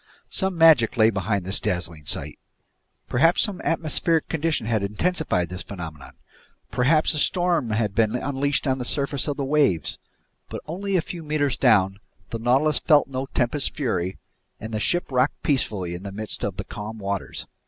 [0.31, 2.39] Some magic lay behind this dazzling sight!
[3.07, 6.13] Perhaps some atmospheric condition had intensified this phenomenon?
[6.71, 9.99] Perhaps a storm had been unleashed on the surface of the waves?
[10.49, 11.99] But only a few meters down,
[12.31, 14.17] the Nautilus felt no tempest's fury,
[14.59, 17.45] and the ship rocked peacefully in the midst of the calm waters.